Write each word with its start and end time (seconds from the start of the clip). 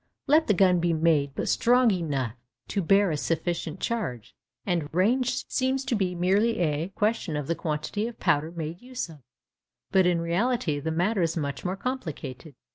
Let 0.25 0.47
the 0.47 0.55
gun 0.55 0.79
be 0.79 0.93
made 0.93 1.35
but 1.35 1.47
strong 1.47 1.91
enough 1.91 2.33
to 2.69 2.81
bear 2.81 3.11
a 3.11 3.17
sufficient 3.17 3.79
charge, 3.79 4.33
and 4.65 4.91
range 4.91 5.47
seems 5.47 5.85
to 5.85 5.93
be 5.95 6.15
merely 6.15 6.57
a 6.57 6.87
question 6.89 7.35
of 7.35 7.45
the 7.45 7.53
quantity 7.53 8.07
of 8.07 8.19
powder 8.19 8.51
made 8.51 8.81
use 8.81 9.09
of. 9.09 9.19
But 9.91 10.07
in 10.07 10.19
reality 10.19 10.79
the 10.79 10.89
matter 10.89 11.21
is 11.21 11.37
much 11.37 11.63
more 11.63 11.75
complicated. 11.75 12.55